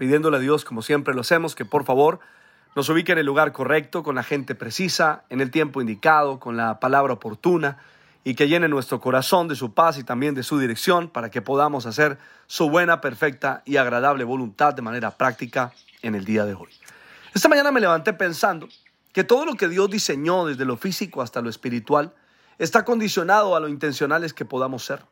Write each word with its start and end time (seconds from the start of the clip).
pidiéndole 0.00 0.38
a 0.38 0.40
Dios, 0.40 0.64
como 0.64 0.80
siempre 0.80 1.12
lo 1.12 1.20
hacemos, 1.20 1.54
que 1.54 1.66
por 1.66 1.84
favor 1.84 2.20
nos 2.74 2.88
ubique 2.88 3.12
en 3.12 3.18
el 3.18 3.26
lugar 3.26 3.52
correcto, 3.52 4.02
con 4.02 4.14
la 4.14 4.22
gente 4.22 4.54
precisa, 4.54 5.24
en 5.28 5.42
el 5.42 5.50
tiempo 5.50 5.82
indicado, 5.82 6.40
con 6.40 6.56
la 6.56 6.80
palabra 6.80 7.12
oportuna, 7.12 7.76
y 8.24 8.34
que 8.34 8.48
llene 8.48 8.66
nuestro 8.68 8.98
corazón 8.98 9.46
de 9.46 9.56
su 9.56 9.74
paz 9.74 9.98
y 9.98 10.02
también 10.02 10.34
de 10.34 10.42
su 10.42 10.58
dirección 10.58 11.10
para 11.10 11.30
que 11.30 11.42
podamos 11.42 11.84
hacer 11.84 12.16
su 12.46 12.70
buena, 12.70 13.02
perfecta 13.02 13.60
y 13.66 13.76
agradable 13.76 14.24
voluntad 14.24 14.72
de 14.72 14.80
manera 14.80 15.10
práctica 15.10 15.74
en 16.00 16.14
el 16.14 16.24
día 16.24 16.46
de 16.46 16.54
hoy. 16.54 16.70
Esta 17.34 17.50
mañana 17.50 17.70
me 17.70 17.80
levanté 17.80 18.14
pensando 18.14 18.70
que 19.12 19.22
todo 19.22 19.44
lo 19.44 19.52
que 19.52 19.68
Dios 19.68 19.90
diseñó 19.90 20.46
desde 20.46 20.64
lo 20.64 20.78
físico 20.78 21.20
hasta 21.20 21.42
lo 21.42 21.50
espiritual 21.50 22.14
está 22.56 22.86
condicionado 22.86 23.54
a 23.54 23.60
lo 23.60 23.68
intencionales 23.68 24.32
que 24.32 24.46
podamos 24.46 24.82
ser. 24.82 25.02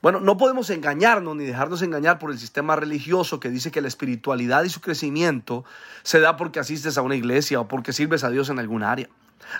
Bueno, 0.00 0.20
no 0.20 0.36
podemos 0.36 0.70
engañarnos 0.70 1.34
ni 1.34 1.44
dejarnos 1.44 1.82
engañar 1.82 2.18
por 2.18 2.30
el 2.30 2.38
sistema 2.38 2.76
religioso 2.76 3.40
que 3.40 3.50
dice 3.50 3.72
que 3.72 3.80
la 3.80 3.88
espiritualidad 3.88 4.62
y 4.62 4.68
su 4.68 4.80
crecimiento 4.80 5.64
se 6.02 6.20
da 6.20 6.36
porque 6.36 6.60
asistes 6.60 6.96
a 6.98 7.02
una 7.02 7.16
iglesia 7.16 7.60
o 7.60 7.68
porque 7.68 7.92
sirves 7.92 8.22
a 8.22 8.30
Dios 8.30 8.48
en 8.48 8.60
algún 8.60 8.84
área. 8.84 9.08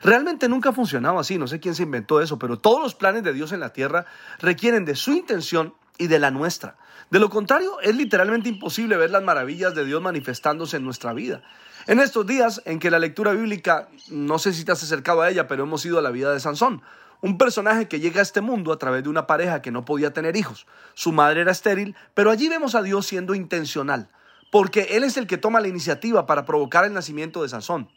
Realmente 0.02 0.48
nunca 0.48 0.70
ha 0.70 0.72
funcionado 0.72 1.18
así, 1.18 1.38
no 1.38 1.48
sé 1.48 1.58
quién 1.58 1.74
se 1.74 1.82
inventó 1.82 2.20
eso, 2.20 2.38
pero 2.38 2.58
todos 2.58 2.80
los 2.80 2.94
planes 2.94 3.24
de 3.24 3.32
Dios 3.32 3.52
en 3.52 3.60
la 3.60 3.72
tierra 3.72 4.06
requieren 4.38 4.84
de 4.84 4.94
su 4.94 5.12
intención 5.12 5.74
y 5.98 6.06
de 6.06 6.20
la 6.20 6.30
nuestra. 6.30 6.76
De 7.10 7.18
lo 7.18 7.30
contrario, 7.30 7.80
es 7.80 7.96
literalmente 7.96 8.48
imposible 8.48 8.96
ver 8.96 9.10
las 9.10 9.22
maravillas 9.22 9.74
de 9.74 9.84
Dios 9.84 10.00
manifestándose 10.00 10.76
en 10.76 10.84
nuestra 10.84 11.12
vida. 11.14 11.42
En 11.86 12.00
estos 12.00 12.26
días 12.26 12.62
en 12.64 12.78
que 12.78 12.90
la 12.90 12.98
lectura 12.98 13.32
bíblica, 13.32 13.88
no 14.08 14.38
sé 14.38 14.52
si 14.52 14.64
te 14.64 14.72
has 14.72 14.82
acercado 14.82 15.22
a 15.22 15.30
ella, 15.30 15.48
pero 15.48 15.64
hemos 15.64 15.84
ido 15.86 15.98
a 15.98 16.02
la 16.02 16.10
vida 16.10 16.32
de 16.32 16.38
Sansón. 16.38 16.82
Un 17.20 17.36
personaje 17.36 17.88
que 17.88 17.98
llega 17.98 18.20
a 18.20 18.22
este 18.22 18.40
mundo 18.40 18.72
a 18.72 18.78
través 18.78 19.02
de 19.02 19.08
una 19.08 19.26
pareja 19.26 19.60
que 19.60 19.72
no 19.72 19.84
podía 19.84 20.12
tener 20.12 20.36
hijos. 20.36 20.66
Su 20.94 21.12
madre 21.12 21.40
era 21.40 21.50
estéril, 21.50 21.96
pero 22.14 22.30
allí 22.30 22.48
vemos 22.48 22.74
a 22.74 22.82
Dios 22.82 23.06
siendo 23.06 23.34
intencional, 23.34 24.08
porque 24.52 24.88
Él 24.92 25.02
es 25.02 25.16
el 25.16 25.26
que 25.26 25.36
toma 25.36 25.60
la 25.60 25.68
iniciativa 25.68 26.26
para 26.26 26.44
provocar 26.44 26.84
el 26.84 26.92
nacimiento 26.92 27.42
de 27.42 27.48
Sansón. 27.48 27.88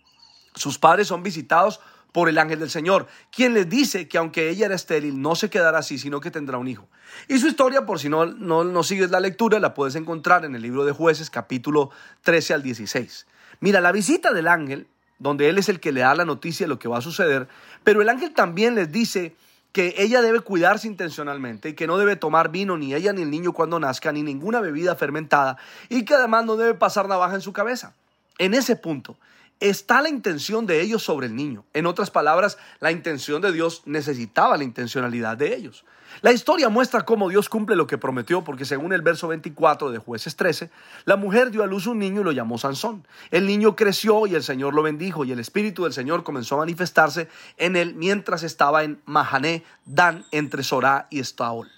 Sus 0.56 0.80
padres 0.80 1.08
son 1.08 1.22
visitados 1.22 1.80
por 2.12 2.30
el 2.30 2.38
ángel 2.38 2.60
del 2.60 2.70
Señor, 2.70 3.08
quien 3.32 3.54
les 3.54 3.70
dice 3.70 4.08
que 4.08 4.18
aunque 4.18 4.50
ella 4.50 4.66
era 4.66 4.76
estéril, 4.76 5.22
no 5.22 5.36
se 5.36 5.50
quedará 5.50 5.80
así, 5.80 5.98
sino 5.98 6.20
que 6.20 6.32
tendrá 6.32 6.58
un 6.58 6.68
hijo. 6.68 6.90
Y 7.28 7.40
su 7.40 7.48
historia, 7.48 7.86
por 7.86 8.00
si 8.00 8.10
no, 8.10 8.26
no, 8.26 8.64
no 8.64 8.84
sigues 8.84 9.12
la 9.12 9.20
lectura, 9.20 9.60
la 9.60 9.74
puedes 9.74 9.96
encontrar 9.96 10.44
en 10.46 10.56
el 10.56 10.62
libro 10.62 10.84
de 10.84 10.92
jueces, 10.92 11.30
capítulo 11.30 11.92
13 12.24 12.56
al 12.56 12.64
16. 12.64 13.28
Mira, 13.62 13.80
la 13.80 13.92
visita 13.92 14.34
del 14.34 14.48
ángel 14.48 14.88
donde 15.22 15.50
él 15.50 15.60
es 15.60 15.70
el 15.70 15.80
que 15.80 15.92
le 15.92 16.02
da 16.02 16.16
la 16.16 16.26
noticia 16.26 16.66
de 16.66 16.70
lo 16.70 16.80
que 16.80 16.88
va 16.88 16.98
a 16.98 17.02
suceder, 17.02 17.48
pero 17.84 18.02
el 18.02 18.10
ángel 18.10 18.34
también 18.34 18.74
les 18.74 18.92
dice 18.92 19.36
que 19.72 19.94
ella 19.98 20.22
debe 20.22 20.40
cuidarse 20.40 20.88
intencionalmente 20.88 21.70
y 21.70 21.74
que 21.74 21.86
no 21.86 21.98
debe 21.98 22.16
tomar 22.16 22.50
vino 22.50 22.76
ni 22.76 22.96
ella 22.96 23.14
ni 23.14 23.22
el 23.22 23.30
niño 23.30 23.54
cuando 23.54 23.80
nazca, 23.80 24.12
ni 24.12 24.24
ninguna 24.24 24.62
bebida 24.62 24.96
fermentada, 24.96 25.58
y 25.90 26.06
que 26.06 26.16
además 26.16 26.46
no 26.46 26.58
debe 26.58 26.74
pasar 26.74 27.08
navaja 27.08 27.36
en 27.36 27.42
su 27.42 27.54
cabeza. 27.54 27.94
En 28.40 28.56
ese 28.56 28.76
punto 28.76 29.16
está 29.62 30.02
la 30.02 30.10
intención 30.10 30.66
de 30.66 30.82
ellos 30.82 31.04
sobre 31.04 31.28
el 31.28 31.36
niño. 31.36 31.64
En 31.74 31.86
otras 31.86 32.12
palabras, 32.12 32.58
la 32.80 32.92
intención 32.92 33.42
de 33.42 33.54
Dios 33.54 33.84
necesitaba 33.86 34.58
la 34.58 34.66
intencionalidad 34.66 35.38
de 35.38 35.56
ellos. 35.56 35.86
La 36.22 36.34
historia 36.34 36.68
muestra 36.68 37.06
cómo 37.06 37.30
Dios 37.30 37.48
cumple 37.48 37.78
lo 37.78 37.88
que 37.88 37.98
prometió, 37.98 38.44
porque 38.44 38.66
según 38.66 38.92
el 38.92 39.02
verso 39.02 39.30
24 39.30 39.92
de 39.92 39.98
jueces 40.00 40.36
13, 40.36 40.70
la 41.06 41.16
mujer 41.16 41.52
dio 41.52 41.64
a 41.64 41.68
luz 41.68 41.88
un 41.88 42.00
niño 42.00 42.22
y 42.22 42.24
lo 42.26 42.32
llamó 42.34 42.58
Sansón. 42.58 43.08
El 43.30 43.48
niño 43.48 43.76
creció 43.76 44.28
y 44.28 44.36
el 44.36 44.44
Señor 44.44 44.74
lo 44.74 44.84
bendijo 44.84 45.24
y 45.24 45.32
el 45.32 45.40
Espíritu 45.40 45.86
del 45.86 45.94
Señor 45.94 46.24
comenzó 46.24 46.56
a 46.56 46.60
manifestarse 46.60 47.30
en 47.58 47.78
él 47.78 47.96
mientras 47.96 48.44
estaba 48.44 48.84
en 48.84 49.02
Mahané, 49.06 49.64
Dan, 49.86 50.26
entre 50.32 50.64
Sorá 50.64 51.08
y 51.10 51.20
Estaol. 51.20 51.70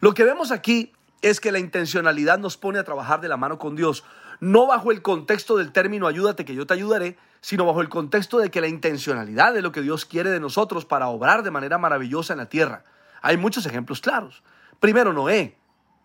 Lo 0.00 0.14
que 0.14 0.24
vemos 0.24 0.52
aquí 0.52 0.92
es 1.22 1.40
que 1.40 1.52
la 1.52 1.58
intencionalidad 1.58 2.38
nos 2.38 2.56
pone 2.56 2.78
a 2.78 2.84
trabajar 2.84 3.20
de 3.20 3.28
la 3.28 3.36
mano 3.36 3.58
con 3.58 3.76
Dios, 3.76 4.04
no 4.42 4.66
bajo 4.66 4.90
el 4.90 5.02
contexto 5.02 5.56
del 5.56 5.70
término 5.70 6.08
ayúdate 6.08 6.44
que 6.44 6.56
yo 6.56 6.66
te 6.66 6.74
ayudaré, 6.74 7.16
sino 7.40 7.64
bajo 7.64 7.80
el 7.80 7.88
contexto 7.88 8.38
de 8.38 8.50
que 8.50 8.60
la 8.60 8.66
intencionalidad 8.66 9.54
de 9.54 9.62
lo 9.62 9.70
que 9.70 9.82
Dios 9.82 10.04
quiere 10.04 10.30
de 10.30 10.40
nosotros 10.40 10.84
para 10.84 11.06
obrar 11.06 11.44
de 11.44 11.52
manera 11.52 11.78
maravillosa 11.78 12.32
en 12.32 12.40
la 12.40 12.46
tierra. 12.46 12.82
Hay 13.20 13.36
muchos 13.36 13.66
ejemplos 13.66 14.00
claros. 14.00 14.42
Primero, 14.80 15.12
Noé. 15.12 15.56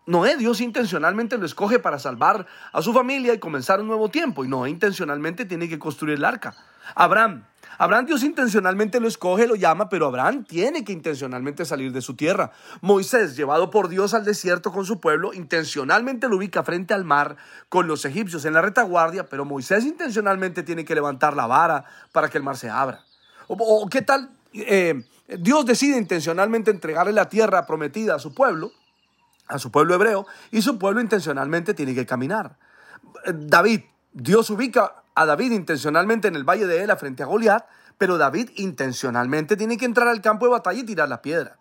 Noé, 0.06 0.36
Dios 0.36 0.60
intencionalmente 0.60 1.36
lo 1.36 1.46
escoge 1.46 1.80
para 1.80 1.98
salvar 1.98 2.46
a 2.70 2.80
su 2.80 2.92
familia 2.92 3.34
y 3.34 3.40
comenzar 3.40 3.80
un 3.80 3.88
nuevo 3.88 4.08
tiempo. 4.08 4.44
Y 4.44 4.48
Noé 4.48 4.70
intencionalmente 4.70 5.44
tiene 5.44 5.68
que 5.68 5.80
construir 5.80 6.14
el 6.14 6.24
arca. 6.24 6.54
Abraham. 6.94 7.44
Abraham 7.76 8.06
Dios 8.06 8.22
intencionalmente 8.22 8.98
lo 9.00 9.08
escoge, 9.08 9.46
lo 9.46 9.54
llama, 9.54 9.88
pero 9.88 10.06
Abraham 10.06 10.44
tiene 10.44 10.84
que 10.84 10.92
intencionalmente 10.92 11.64
salir 11.64 11.92
de 11.92 12.00
su 12.00 12.16
tierra. 12.16 12.50
Moisés, 12.80 13.36
llevado 13.36 13.70
por 13.70 13.88
Dios 13.88 14.14
al 14.14 14.24
desierto 14.24 14.72
con 14.72 14.84
su 14.84 15.00
pueblo, 15.00 15.34
intencionalmente 15.34 16.28
lo 16.28 16.36
ubica 16.36 16.62
frente 16.62 16.94
al 16.94 17.04
mar 17.04 17.36
con 17.68 17.86
los 17.86 18.04
egipcios 18.04 18.44
en 18.44 18.54
la 18.54 18.62
retaguardia, 18.62 19.28
pero 19.28 19.44
Moisés 19.44 19.84
intencionalmente 19.84 20.62
tiene 20.62 20.84
que 20.84 20.94
levantar 20.94 21.36
la 21.36 21.46
vara 21.46 21.84
para 22.12 22.28
que 22.28 22.38
el 22.38 22.44
mar 22.44 22.56
se 22.56 22.70
abra. 22.70 23.04
¿O, 23.46 23.88
qué 23.88 24.02
tal? 24.02 24.30
Eh, 24.52 25.04
Dios 25.38 25.66
decide 25.66 25.98
intencionalmente 25.98 26.70
entregarle 26.70 27.12
la 27.12 27.28
tierra 27.28 27.66
prometida 27.66 28.14
a 28.14 28.18
su 28.18 28.34
pueblo, 28.34 28.72
a 29.46 29.58
su 29.58 29.70
pueblo 29.70 29.94
hebreo, 29.94 30.26
y 30.50 30.62
su 30.62 30.78
pueblo 30.78 31.00
intencionalmente 31.00 31.74
tiene 31.74 31.94
que 31.94 32.06
caminar. 32.06 32.56
David, 33.34 33.82
Dios 34.12 34.50
ubica 34.50 35.02
a 35.20 35.26
David 35.26 35.52
intencionalmente 35.52 36.28
en 36.28 36.36
el 36.36 36.44
valle 36.44 36.66
de 36.66 36.82
Ela 36.82 36.96
frente 36.96 37.22
a 37.22 37.26
Goliat, 37.26 37.66
pero 37.98 38.18
David 38.18 38.50
intencionalmente 38.56 39.56
tiene 39.56 39.76
que 39.76 39.84
entrar 39.84 40.08
al 40.08 40.20
campo 40.20 40.46
de 40.46 40.52
batalla 40.52 40.80
y 40.80 40.84
tirar 40.84 41.08
la 41.08 41.22
piedra. 41.22 41.58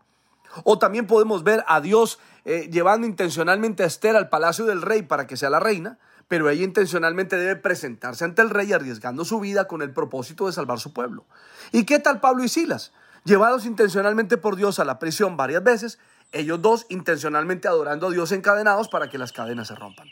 O 0.63 0.77
también 0.77 1.07
podemos 1.07 1.43
ver 1.43 1.63
a 1.67 1.81
Dios 1.81 2.19
eh, 2.45 2.69
llevando 2.71 3.07
intencionalmente 3.07 3.83
a 3.83 3.87
Esther 3.87 4.15
al 4.15 4.29
palacio 4.29 4.65
del 4.65 4.81
rey 4.81 5.01
para 5.01 5.27
que 5.27 5.37
sea 5.37 5.49
la 5.49 5.59
reina, 5.59 5.97
pero 6.27 6.49
ella 6.49 6.63
intencionalmente 6.63 7.37
debe 7.37 7.55
presentarse 7.55 8.25
ante 8.25 8.41
el 8.41 8.49
rey 8.49 8.71
arriesgando 8.73 9.25
su 9.25 9.39
vida 9.39 9.67
con 9.67 9.81
el 9.81 9.91
propósito 9.91 10.45
de 10.45 10.53
salvar 10.53 10.79
su 10.79 10.93
pueblo. 10.93 11.25
¿Y 11.71 11.85
qué 11.85 11.99
tal 11.99 12.19
Pablo 12.19 12.43
y 12.43 12.49
Silas? 12.49 12.91
llevados 13.27 13.65
intencionalmente 13.65 14.37
por 14.37 14.55
Dios 14.55 14.79
a 14.79 14.85
la 14.85 14.99
prisión 14.99 15.37
varias 15.37 15.63
veces, 15.63 15.99
ellos 16.31 16.61
dos 16.61 16.85
intencionalmente 16.89 17.67
adorando 17.67 18.07
a 18.07 18.11
Dios 18.11 18.31
encadenados 18.31 18.87
para 18.87 19.09
que 19.09 19.17
las 19.17 19.33
cadenas 19.33 19.67
se 19.67 19.75
rompan. 19.75 20.07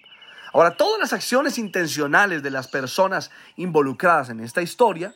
Ahora, 0.56 0.78
todas 0.78 1.02
las 1.02 1.12
acciones 1.12 1.58
intencionales 1.58 2.42
de 2.42 2.50
las 2.50 2.70
personas 2.70 3.30
involucradas 3.58 4.30
en 4.30 4.40
esta 4.40 4.62
historia, 4.62 5.14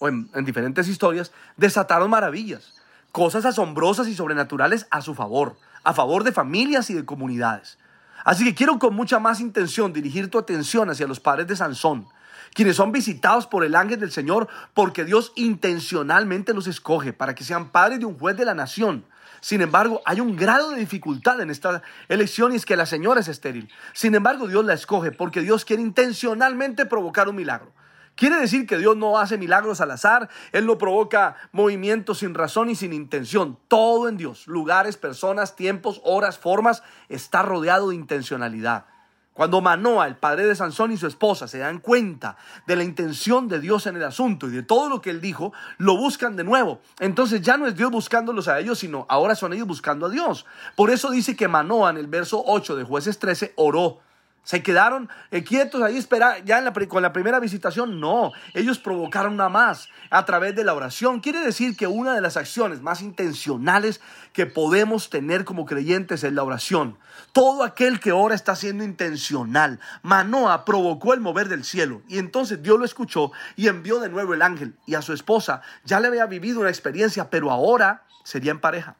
o 0.00 0.08
en, 0.08 0.28
en 0.34 0.44
diferentes 0.44 0.88
historias, 0.88 1.30
desataron 1.56 2.10
maravillas, 2.10 2.74
cosas 3.12 3.44
asombrosas 3.44 4.08
y 4.08 4.16
sobrenaturales 4.16 4.88
a 4.90 5.00
su 5.00 5.14
favor, 5.14 5.56
a 5.84 5.94
favor 5.94 6.24
de 6.24 6.32
familias 6.32 6.90
y 6.90 6.94
de 6.94 7.04
comunidades. 7.04 7.78
Así 8.24 8.42
que 8.42 8.56
quiero 8.56 8.80
con 8.80 8.96
mucha 8.96 9.20
más 9.20 9.38
intención 9.38 9.92
dirigir 9.92 10.28
tu 10.28 10.40
atención 10.40 10.90
hacia 10.90 11.06
los 11.06 11.20
padres 11.20 11.46
de 11.46 11.54
Sansón, 11.54 12.08
quienes 12.52 12.74
son 12.74 12.90
visitados 12.90 13.46
por 13.46 13.62
el 13.62 13.76
ángel 13.76 14.00
del 14.00 14.10
Señor 14.10 14.48
porque 14.74 15.04
Dios 15.04 15.30
intencionalmente 15.36 16.52
los 16.52 16.66
escoge 16.66 17.12
para 17.12 17.36
que 17.36 17.44
sean 17.44 17.70
padres 17.70 18.00
de 18.00 18.06
un 18.06 18.18
juez 18.18 18.36
de 18.36 18.44
la 18.44 18.54
nación. 18.54 19.04
Sin 19.40 19.62
embargo, 19.62 20.02
hay 20.04 20.20
un 20.20 20.36
grado 20.36 20.70
de 20.70 20.76
dificultad 20.76 21.40
en 21.40 21.50
esta 21.50 21.82
elección 22.08 22.52
y 22.52 22.56
es 22.56 22.66
que 22.66 22.76
la 22.76 22.86
señora 22.86 23.20
es 23.20 23.28
estéril. 23.28 23.70
Sin 23.92 24.14
embargo, 24.14 24.46
Dios 24.46 24.64
la 24.64 24.74
escoge 24.74 25.12
porque 25.12 25.40
Dios 25.40 25.64
quiere 25.64 25.82
intencionalmente 25.82 26.86
provocar 26.86 27.28
un 27.28 27.36
milagro. 27.36 27.72
Quiere 28.14 28.36
decir 28.36 28.66
que 28.66 28.76
Dios 28.76 28.96
no 28.98 29.18
hace 29.18 29.38
milagros 29.38 29.80
al 29.80 29.92
azar, 29.92 30.28
Él 30.52 30.66
no 30.66 30.76
provoca 30.76 31.36
movimientos 31.52 32.18
sin 32.18 32.34
razón 32.34 32.68
y 32.68 32.74
sin 32.74 32.92
intención. 32.92 33.58
Todo 33.66 34.08
en 34.08 34.18
Dios, 34.18 34.46
lugares, 34.46 34.98
personas, 34.98 35.56
tiempos, 35.56 36.02
horas, 36.04 36.38
formas, 36.38 36.82
está 37.08 37.40
rodeado 37.42 37.88
de 37.88 37.94
intencionalidad. 37.94 38.84
Cuando 39.32 39.60
Manoa, 39.60 40.06
el 40.06 40.16
padre 40.16 40.46
de 40.46 40.56
Sansón 40.56 40.92
y 40.92 40.96
su 40.96 41.06
esposa 41.06 41.46
se 41.46 41.58
dan 41.58 41.78
cuenta 41.78 42.36
de 42.66 42.76
la 42.76 42.82
intención 42.82 43.48
de 43.48 43.60
Dios 43.60 43.86
en 43.86 43.96
el 43.96 44.04
asunto 44.04 44.48
y 44.48 44.50
de 44.50 44.62
todo 44.62 44.88
lo 44.88 45.00
que 45.00 45.10
él 45.10 45.20
dijo, 45.20 45.52
lo 45.78 45.96
buscan 45.96 46.36
de 46.36 46.44
nuevo. 46.44 46.80
Entonces 46.98 47.40
ya 47.40 47.56
no 47.56 47.66
es 47.66 47.76
Dios 47.76 47.90
buscándolos 47.90 48.48
a 48.48 48.58
ellos, 48.58 48.80
sino 48.80 49.06
ahora 49.08 49.34
son 49.36 49.52
ellos 49.52 49.68
buscando 49.68 50.06
a 50.06 50.10
Dios. 50.10 50.46
Por 50.74 50.90
eso 50.90 51.10
dice 51.10 51.36
que 51.36 51.48
Manoa 51.48 51.90
en 51.90 51.96
el 51.96 52.08
verso 52.08 52.42
8 52.44 52.76
de 52.76 52.84
jueces 52.84 53.18
13 53.18 53.54
oró. 53.56 54.00
¿Se 54.42 54.62
quedaron 54.62 55.08
eh, 55.30 55.44
quietos 55.44 55.82
ahí 55.82 55.96
esperar 55.96 56.44
ya 56.44 56.72
con 56.88 57.02
la 57.02 57.12
primera 57.12 57.38
visitación? 57.40 58.00
No, 58.00 58.32
ellos 58.54 58.78
provocaron 58.78 59.34
una 59.34 59.48
más 59.48 59.88
a 60.08 60.24
través 60.24 60.56
de 60.56 60.64
la 60.64 60.74
oración. 60.74 61.20
Quiere 61.20 61.40
decir 61.40 61.76
que 61.76 61.86
una 61.86 62.14
de 62.14 62.20
las 62.20 62.36
acciones 62.36 62.80
más 62.80 63.02
intencionales 63.02 64.00
que 64.32 64.46
podemos 64.46 65.10
tener 65.10 65.44
como 65.44 65.66
creyentes 65.66 66.24
es 66.24 66.32
la 66.32 66.42
oración. 66.42 66.98
Todo 67.32 67.62
aquel 67.62 68.00
que 68.00 68.12
ora 68.12 68.34
está 68.34 68.56
siendo 68.56 68.82
intencional. 68.82 69.78
Manoa 70.02 70.64
provocó 70.64 71.12
el 71.12 71.20
mover 71.20 71.48
del 71.48 71.64
cielo 71.64 72.02
y 72.08 72.18
entonces 72.18 72.62
Dios 72.62 72.78
lo 72.78 72.84
escuchó 72.84 73.32
y 73.56 73.68
envió 73.68 74.00
de 74.00 74.08
nuevo 74.08 74.32
el 74.32 74.42
ángel 74.42 74.74
y 74.86 74.94
a 74.94 75.02
su 75.02 75.12
esposa. 75.12 75.60
Ya 75.84 76.00
le 76.00 76.08
había 76.08 76.26
vivido 76.26 76.60
una 76.60 76.70
experiencia, 76.70 77.28
pero 77.28 77.50
ahora 77.50 78.04
sería 78.24 78.52
en 78.52 78.60
pareja. 78.60 78.96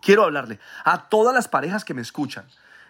Quiero 0.00 0.24
hablarle 0.24 0.58
a 0.84 1.08
todas 1.08 1.34
las 1.34 1.46
parejas 1.46 1.84
que 1.84 1.94
me 1.94 2.02
escuchan. 2.02 2.46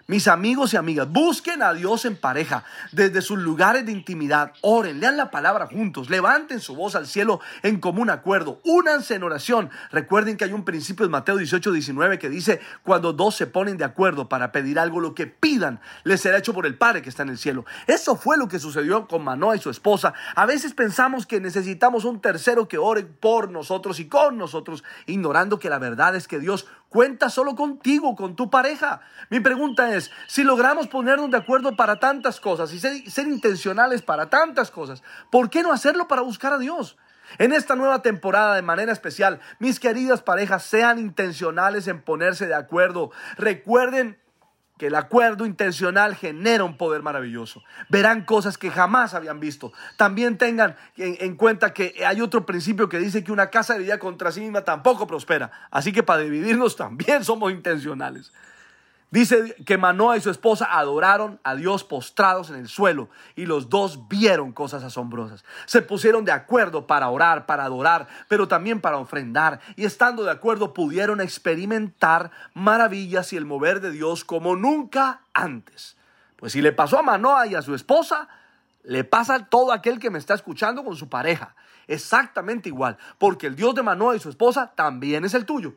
Mis 0.08 0.28
amigos 0.28 0.72
y 0.72 0.76
amigas, 0.76 1.10
busquen 1.10 1.62
a 1.62 1.74
Dios 1.74 2.04
en 2.04 2.14
pareja, 2.14 2.62
desde 2.92 3.22
sus 3.22 3.40
lugares 3.40 3.84
de 3.86 3.90
intimidad, 3.90 4.52
oren, 4.60 5.00
lean 5.00 5.16
la 5.16 5.32
palabra 5.32 5.66
juntos, 5.66 6.10
levanten 6.10 6.60
su 6.60 6.76
voz 6.76 6.94
al 6.94 7.08
cielo 7.08 7.40
en 7.64 7.80
común 7.80 8.08
acuerdo, 8.08 8.60
únanse 8.62 9.16
en 9.16 9.24
oración. 9.24 9.68
Recuerden 9.90 10.36
que 10.36 10.44
hay 10.44 10.52
un 10.52 10.64
principio 10.64 11.04
en 11.04 11.10
Mateo 11.10 11.36
18, 11.36 11.72
19 11.72 12.20
que 12.20 12.28
dice, 12.28 12.60
cuando 12.84 13.14
dos 13.14 13.34
se 13.34 13.48
ponen 13.48 13.78
de 13.78 13.84
acuerdo 13.84 14.28
para 14.28 14.52
pedir 14.52 14.78
algo, 14.78 15.00
lo 15.00 15.12
que 15.12 15.26
pidan 15.26 15.80
les 16.04 16.20
será 16.20 16.38
hecho 16.38 16.54
por 16.54 16.66
el 16.66 16.78
Padre 16.78 17.02
que 17.02 17.08
está 17.08 17.24
en 17.24 17.30
el 17.30 17.38
cielo. 17.38 17.64
Eso 17.88 18.14
fue 18.14 18.38
lo 18.38 18.46
que 18.46 18.60
sucedió 18.60 19.08
con 19.08 19.24
Manoa 19.24 19.56
y 19.56 19.58
su 19.58 19.70
esposa. 19.70 20.14
A 20.36 20.46
veces 20.46 20.72
pensamos 20.72 21.26
que 21.26 21.40
necesitamos 21.40 22.04
un 22.04 22.20
tercero 22.20 22.68
que 22.68 22.78
ore 22.78 23.02
por 23.02 23.50
nosotros 23.50 23.98
y 23.98 24.06
con 24.06 24.38
nosotros, 24.38 24.84
ignorando 25.06 25.58
que 25.58 25.68
la 25.68 25.80
verdad 25.80 26.14
es 26.14 26.28
que 26.28 26.38
Dios 26.38 26.68
cuenta 26.96 27.28
solo 27.28 27.54
contigo, 27.54 28.16
con 28.16 28.36
tu 28.36 28.48
pareja. 28.48 29.02
Mi 29.28 29.38
pregunta 29.40 29.94
es, 29.94 30.10
si 30.28 30.44
logramos 30.44 30.88
ponernos 30.88 31.30
de 31.30 31.36
acuerdo 31.36 31.76
para 31.76 32.00
tantas 32.00 32.40
cosas 32.40 32.72
y 32.72 32.78
ser, 32.78 33.26
intencionales 33.26 34.00
para 34.00 34.30
tantas 34.30 34.70
cosas, 34.70 35.02
¿por 35.30 35.50
qué 35.50 35.62
no 35.62 35.74
hacerlo 35.74 36.08
para 36.08 36.22
buscar 36.22 36.54
a 36.54 36.58
Dios? 36.58 36.96
En 37.36 37.52
esta 37.52 37.76
nueva 37.76 38.00
temporada, 38.00 38.54
de 38.54 38.62
manera 38.62 38.92
especial, 38.92 39.40
mis 39.58 39.78
queridas 39.78 40.22
parejas, 40.22 40.62
sean 40.62 40.98
intencionales 40.98 41.86
en 41.86 42.00
ponerse 42.00 42.46
de 42.46 42.54
acuerdo. 42.54 43.10
Recuerden 43.36 44.18
que 44.78 44.88
el 44.88 44.94
acuerdo 44.94 45.46
intencional 45.46 46.14
genera 46.14 46.64
un 46.64 46.76
poder 46.76 47.02
maravilloso. 47.02 47.62
Verán 47.88 48.24
cosas 48.24 48.58
que 48.58 48.70
jamás 48.70 49.14
habían 49.14 49.40
visto. 49.40 49.72
También 49.96 50.36
tengan 50.36 50.76
en, 50.96 51.16
en, 51.20 51.36
cuenta 51.36 51.72
que 51.72 51.94
hay 52.06 52.20
otro 52.20 52.44
principio 52.44 52.88
que 52.88 52.98
dice 52.98 53.24
que 53.24 53.32
una 53.32 53.50
casa 53.50 53.74
dividida 53.74 53.98
contra 53.98 54.32
sí 54.32 54.40
misma 54.40 54.62
tampoco 54.62 55.06
prospera. 55.06 55.50
Así 55.70 55.92
que 55.92 56.02
para 56.02 56.22
dividirnos 56.22 56.76
también 56.76 57.24
somos 57.24 57.52
intencionales. 57.52 58.32
Dice 59.10 59.54
que 59.64 59.78
Manoa 59.78 60.16
y 60.16 60.20
su 60.20 60.30
esposa 60.30 60.66
adoraron 60.70 61.38
a 61.44 61.54
Dios 61.54 61.84
postrados 61.84 62.50
en 62.50 62.56
el 62.56 62.68
suelo 62.68 63.08
y 63.36 63.46
los 63.46 63.68
dos 63.68 64.08
vieron 64.08 64.52
cosas 64.52 64.82
asombrosas. 64.82 65.44
Se 65.66 65.80
pusieron 65.80 66.24
de 66.24 66.32
acuerdo 66.32 66.88
para 66.88 67.08
orar, 67.08 67.46
para 67.46 67.64
adorar, 67.64 68.08
pero 68.26 68.48
también 68.48 68.80
para 68.80 68.98
ofrendar 68.98 69.60
y 69.76 69.84
estando 69.84 70.24
de 70.24 70.32
acuerdo 70.32 70.74
pudieron 70.74 71.20
experimentar 71.20 72.32
maravillas 72.52 73.32
y 73.32 73.36
el 73.36 73.46
mover 73.46 73.80
de 73.80 73.92
Dios 73.92 74.24
como 74.24 74.56
nunca 74.56 75.20
antes. 75.32 75.96
Pues 76.34 76.52
si 76.52 76.60
le 76.60 76.72
pasó 76.72 76.98
a 76.98 77.02
Manoa 77.02 77.46
y 77.46 77.54
a 77.54 77.62
su 77.62 77.76
esposa, 77.76 78.28
le 78.82 79.04
pasa 79.04 79.36
a 79.36 79.46
todo 79.46 79.72
aquel 79.72 80.00
que 80.00 80.10
me 80.10 80.18
está 80.18 80.34
escuchando 80.34 80.84
con 80.84 80.96
su 80.96 81.08
pareja. 81.08 81.54
Exactamente 81.86 82.68
igual, 82.68 82.98
porque 83.18 83.46
el 83.46 83.54
Dios 83.54 83.76
de 83.76 83.84
Manoa 83.84 84.16
y 84.16 84.20
su 84.20 84.30
esposa 84.30 84.72
también 84.74 85.24
es 85.24 85.34
el 85.34 85.46
tuyo 85.46 85.76